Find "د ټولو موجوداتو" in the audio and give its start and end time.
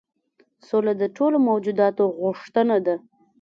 1.01-2.03